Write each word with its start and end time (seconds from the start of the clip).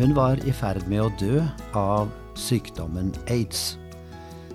Hun 0.00 0.14
var 0.14 0.40
i 0.48 0.52
ferd 0.56 0.86
med 0.88 1.02
å 1.04 1.10
dø 1.20 1.42
av 1.76 2.06
sykdommen 2.32 3.10
aids. 3.28 3.74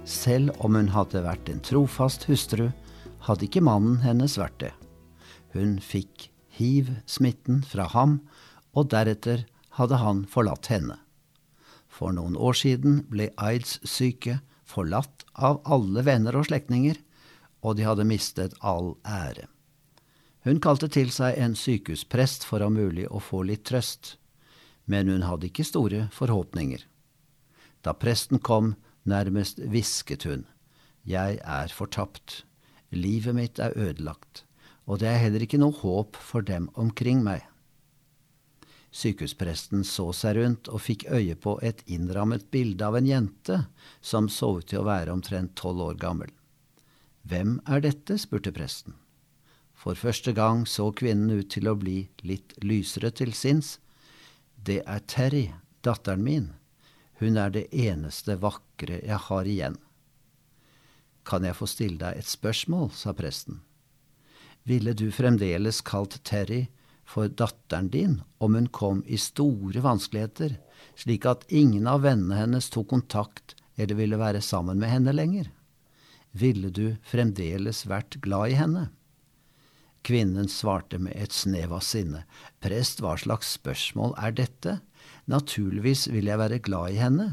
Selv 0.09 0.55
om 0.65 0.73
hun 0.73 0.87
hadde 0.89 1.21
vært 1.21 1.51
en 1.53 1.59
trofast 1.61 2.25
hustru, 2.25 2.71
hadde 3.27 3.45
ikke 3.45 3.61
mannen 3.61 3.99
hennes 4.01 4.39
vært 4.41 4.57
det. 4.63 4.71
Hun 5.53 5.75
fikk 5.77 6.31
hiv-smitten 6.57 7.61
fra 7.61 7.85
ham, 7.93 8.17
og 8.73 8.89
deretter 8.95 9.45
hadde 9.77 10.01
han 10.01 10.25
forlatt 10.33 10.71
henne. 10.73 10.97
For 11.93 12.17
noen 12.17 12.33
år 12.33 12.57
siden 12.63 13.03
ble 13.13 13.29
aids-syke 13.37 14.39
forlatt 14.65 15.29
av 15.37 15.61
alle 15.69 16.07
venner 16.09 16.41
og 16.41 16.49
slektninger, 16.49 16.97
og 17.61 17.77
de 17.77 17.85
hadde 17.85 18.09
mistet 18.09 18.57
all 18.65 18.95
ære. 19.05 19.45
Hun 20.41 20.57
kalte 20.57 20.89
til 20.89 21.13
seg 21.13 21.37
en 21.37 21.53
sykehusprest 21.53 22.49
for 22.49 22.65
om 22.65 22.81
mulig 22.81 23.05
å 23.13 23.21
få 23.21 23.45
litt 23.45 23.67
trøst, 23.69 24.15
men 24.85 25.09
hun 25.09 25.25
hadde 25.25 25.49
ikke 25.49 25.65
store 25.67 26.07
forhåpninger. 26.13 26.85
Da 27.85 27.93
presten 27.93 28.39
kom, 28.39 28.75
nærmest 29.05 29.59
hvisket 29.61 30.25
hun, 30.25 30.45
Jeg 31.05 31.37
er 31.45 31.67
fortapt, 31.69 32.45
livet 32.89 33.35
mitt 33.35 33.59
er 33.59 33.77
ødelagt, 33.77 34.45
og 34.87 34.99
det 34.99 35.07
er 35.07 35.21
heller 35.21 35.43
ikke 35.45 35.59
noe 35.61 35.77
håp 35.77 36.17
for 36.17 36.41
dem 36.41 36.69
omkring 36.73 37.21
meg. 37.21 37.43
Sykehuspresten 38.95 39.83
så 39.83 40.07
seg 40.15 40.37
rundt 40.37 40.69
og 40.71 40.81
fikk 40.81 41.05
øye 41.11 41.35
på 41.35 41.57
et 41.61 41.83
innrammet 41.85 42.47
bilde 42.49 42.85
av 42.87 42.95
en 42.95 43.05
jente 43.05 43.65
som 44.01 44.29
så 44.31 44.55
ut 44.57 44.69
til 44.71 44.81
å 44.81 44.87
være 44.87 45.11
omtrent 45.11 45.53
tolv 45.59 45.83
år 45.89 45.99
gammel. 45.99 46.31
Hvem 47.27 47.59
er 47.67 47.81
dette? 47.83 48.17
spurte 48.21 48.53
presten. 48.55 48.95
For 49.75 49.99
første 49.99 50.31
gang 50.31 50.63
så 50.65 50.91
kvinnen 50.95 51.41
ut 51.41 51.49
til 51.51 51.67
å 51.67 51.75
bli 51.75 52.05
litt 52.23 52.55
lysere 52.63 53.11
til 53.11 53.33
sinns. 53.35 53.79
Det 54.65 54.81
er 54.89 55.01
Terry, 55.05 55.51
datteren 55.85 56.23
min. 56.25 56.45
Hun 57.19 57.37
er 57.37 57.51
det 57.53 57.67
eneste 57.69 58.33
vakre 58.41 58.97
jeg 59.05 59.19
har 59.27 59.45
igjen. 59.45 59.75
Kan 61.25 61.45
jeg 61.45 61.57
få 61.59 61.67
stille 61.69 61.99
deg 62.01 62.17
et 62.17 62.29
spørsmål, 62.29 62.89
sa 62.97 63.13
presten. 63.13 63.59
Ville 64.65 64.95
du 64.97 65.11
fremdeles 65.13 65.83
kalt 65.85 66.17
Terry 66.25 66.63
for 67.05 67.29
datteren 67.29 67.91
din 67.93 68.15
om 68.41 68.57
hun 68.57 68.71
kom 68.73 69.03
i 69.05 69.19
store 69.21 69.83
vanskeligheter, 69.85 70.57
slik 70.97 71.29
at 71.29 71.45
ingen 71.53 71.85
av 71.85 72.01
vennene 72.01 72.41
hennes 72.41 72.71
tok 72.73 72.89
kontakt 72.89 73.53
eller 73.77 74.01
ville 74.01 74.17
være 74.17 74.41
sammen 74.41 74.81
med 74.81 74.89
henne 74.89 75.13
lenger? 75.13 75.51
Ville 76.33 76.73
du 76.73 76.97
fremdeles 77.05 77.85
vært 77.85 78.17
glad 78.25 78.55
i 78.55 78.57
henne? 78.63 78.87
Kvinnen 80.05 80.49
svarte 80.51 80.99
med 81.01 81.15
et 81.17 81.33
snev 81.33 81.73
av 81.73 81.81
sinne. 81.81 82.25
Prest, 82.61 83.01
hva 83.01 83.15
slags 83.17 83.55
spørsmål 83.57 84.13
er 84.21 84.35
dette? 84.37 84.75
Naturligvis 85.31 86.05
vil 86.13 86.29
jeg 86.29 86.37
være 86.37 86.61
glad 86.61 86.93
i 86.93 86.99
henne. 87.01 87.31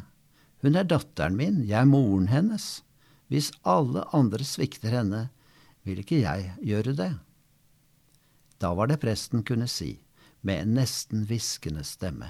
Hun 0.65 0.78
er 0.78 0.89
datteren 0.89 1.37
min, 1.37 1.61
jeg 1.69 1.83
er 1.83 1.91
moren 1.91 2.31
hennes. 2.33 2.81
Hvis 3.28 3.50
alle 3.69 4.06
andre 4.17 4.47
svikter 4.47 4.95
henne, 4.97 5.27
vil 5.84 6.00
ikke 6.00 6.23
jeg 6.23 6.53
gjøre 6.65 6.97
det. 6.97 7.11
Da 8.62 8.73
var 8.78 8.89
det 8.89 9.00
presten 9.03 9.43
kunne 9.45 9.69
si, 9.69 9.97
med 10.41 10.62
en 10.62 10.77
nesten 10.78 11.27
hviskende 11.28 11.84
stemme. 11.84 12.28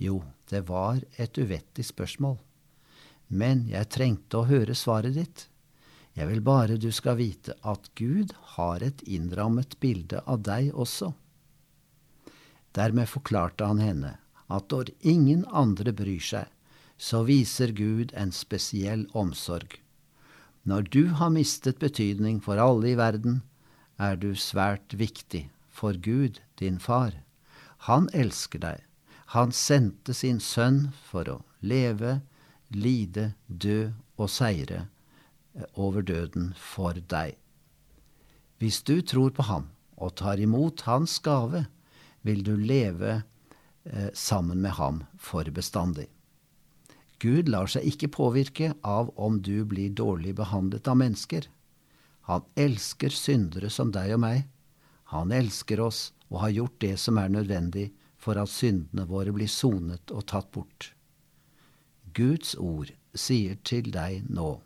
Jo, 0.00 0.22
det 0.50 0.66
var 0.68 1.02
et 1.20 1.38
uvettig 1.38 1.86
spørsmål, 1.88 2.38
men 3.28 3.66
jeg 3.70 3.92
trengte 3.92 4.40
å 4.40 4.48
høre 4.48 4.74
svaret 4.76 5.16
ditt. 5.16 5.46
Jeg 6.16 6.30
vil 6.30 6.40
bare 6.40 6.78
du 6.80 6.88
skal 6.96 7.18
vite 7.18 7.54
at 7.60 7.90
Gud 7.98 8.32
har 8.56 8.80
et 8.84 9.02
innrammet 9.04 9.76
bilde 9.84 10.22
av 10.24 10.40
deg 10.48 10.70
også. 10.72 11.10
Dermed 12.76 13.08
forklarte 13.10 13.68
han 13.68 13.82
henne 13.84 14.14
at 14.52 14.72
når 14.72 14.94
ingen 15.04 15.44
andre 15.52 15.92
bryr 15.96 16.22
seg, 16.24 16.48
så 16.96 17.20
viser 17.28 17.74
Gud 17.76 18.14
en 18.16 18.32
spesiell 18.32 19.04
omsorg. 19.12 19.76
Når 20.64 20.88
du 20.96 21.02
har 21.20 21.34
mistet 21.34 21.78
betydning 21.84 22.40
for 22.40 22.56
alle 22.56 22.94
i 22.94 22.96
verden, 22.96 23.42
er 24.00 24.16
du 24.16 24.32
svært 24.32 24.96
viktig 24.96 25.50
for 25.68 26.00
Gud, 26.00 26.40
din 26.56 26.80
far. 26.80 27.12
Han 27.90 28.08
elsker 28.16 28.64
deg. 28.64 28.80
Han 29.36 29.52
sendte 29.52 30.16
sin 30.16 30.40
sønn 30.40 30.94
for 31.10 31.28
å 31.28 31.38
leve, 31.60 32.22
lide, 32.72 33.34
dø 33.48 33.92
og 34.16 34.30
seire 34.32 34.86
over 35.74 36.04
døden 36.04 36.52
for 36.58 36.98
deg. 37.10 37.36
Hvis 38.60 38.82
du 38.82 39.00
tror 39.04 39.32
på 39.36 39.46
ham 39.48 39.70
og 39.96 40.16
tar 40.20 40.40
imot 40.40 40.84
hans 40.88 41.18
gave, 41.24 41.66
vil 42.26 42.42
du 42.44 42.54
leve 42.56 43.22
eh, 43.84 44.10
sammen 44.12 44.60
med 44.64 44.76
ham 44.80 45.04
for 45.18 45.48
bestandig. 45.52 46.08
Gud 47.22 47.48
lar 47.48 47.68
seg 47.70 47.86
ikke 47.88 48.12
påvirke 48.12 48.74
av 48.84 49.12
om 49.16 49.38
du 49.40 49.64
blir 49.64 49.94
dårlig 49.96 50.34
behandlet 50.36 50.88
av 50.88 50.98
mennesker. 51.00 51.46
Han 52.28 52.44
elsker 52.58 53.14
syndere 53.14 53.70
som 53.72 53.92
deg 53.94 54.16
og 54.16 54.20
meg. 54.24 54.44
Han 55.14 55.32
elsker 55.32 55.80
oss 55.80 56.10
og 56.28 56.42
har 56.42 56.56
gjort 56.56 56.80
det 56.82 56.96
som 57.00 57.20
er 57.22 57.32
nødvendig 57.32 57.88
for 58.20 58.36
at 58.40 58.50
syndene 58.50 59.06
våre 59.08 59.32
blir 59.32 59.48
sonet 59.48 60.10
og 60.10 60.26
tatt 60.28 60.50
bort. 60.52 60.90
Guds 62.16 62.56
ord 62.58 62.90
sier 63.16 63.56
til 63.64 63.92
deg 63.94 64.26
nå, 64.28 64.56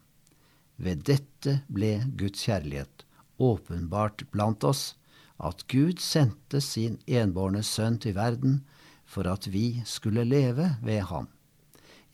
ved 0.80 1.04
dette 1.08 1.60
ble 1.68 1.98
Guds 2.16 2.46
kjærlighet 2.46 3.04
åpenbart 3.40 4.24
blant 4.32 4.64
oss, 4.64 4.94
at 5.40 5.64
Gud 5.72 6.00
sendte 6.04 6.60
sin 6.60 6.98
enbårne 7.08 7.62
sønn 7.64 7.96
til 8.02 8.16
verden 8.18 8.60
for 9.08 9.28
at 9.30 9.48
vi 9.52 9.80
skulle 9.88 10.26
leve 10.28 10.68
ved 10.84 11.00
ham. 11.08 11.30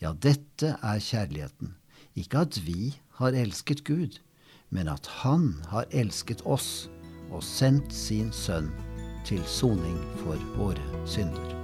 Ja, 0.01 0.13
dette 0.13 0.77
er 0.79 1.03
kjærligheten, 1.03 1.75
ikke 2.15 2.45
at 2.47 2.61
vi 2.65 2.95
har 3.19 3.35
elsket 3.35 3.83
Gud, 3.83 4.19
men 4.69 4.87
at 4.87 5.07
Han 5.23 5.63
har 5.71 5.87
elsket 5.91 6.43
oss 6.45 6.89
og 7.31 7.43
sendt 7.43 7.93
sin 7.93 8.31
sønn 8.31 8.71
til 9.27 9.43
soning 9.47 9.99
for 10.23 10.39
våre 10.55 11.07
synder. 11.07 11.56